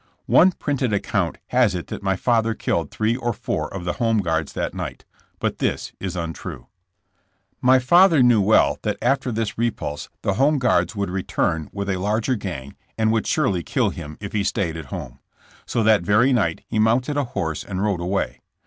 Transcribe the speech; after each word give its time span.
One 0.25 0.51
printed 0.53 0.93
account 0.93 1.37
has 1.49 1.75
it 1.75 1.85
that 1.89 2.01
my 2.01 2.15
father 2.15 2.55
killed 2.55 2.89
three 2.89 3.15
or 3.15 3.33
four 3.33 3.71
of 3.71 3.85
the 3.85 3.93
Home 4.01 4.17
Guards 4.17 4.53
that 4.53 4.73
night, 4.73 5.05
but 5.37 5.59
this 5.59 5.91
is 5.99 6.15
untrue. 6.15 6.65
My 7.61 7.77
father 7.77 8.23
knew 8.23 8.41
well 8.41 8.79
that 8.81 8.97
after 8.99 9.31
this 9.31 9.59
repulse 9.59 10.09
the 10.23 10.33
Home 10.33 10.57
Guards 10.57 10.95
would 10.95 11.11
return 11.11 11.69
with 11.71 11.87
a 11.87 11.97
larger 11.99 12.33
gang 12.33 12.75
and 12.97 13.11
would 13.11 13.27
surely 13.27 13.61
kill 13.61 13.91
him 13.91 14.17
if 14.19 14.33
he 14.33 14.43
stayed 14.43 14.75
at 14.75 14.85
home. 14.85 15.19
So 15.67 15.83
that 15.83 16.01
very 16.01 16.33
night 16.33 16.61
he 16.67 16.79
mounted 16.79 17.15
a 17.15 17.23
horse 17.23 17.63
and 17.63 17.83
rode 17.83 18.01
away. 18.01 18.41